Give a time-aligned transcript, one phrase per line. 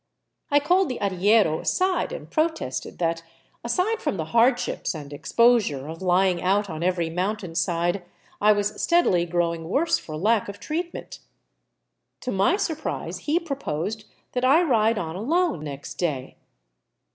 [0.49, 3.21] I called the arriero aside and protested that,
[3.63, 8.01] aside from the hardships and exposure of lying out on every mountain side,
[8.41, 11.19] I was steadily growing worse for lack of treatment.
[12.21, 16.35] To my surprise he proposed that I ride on alone next day.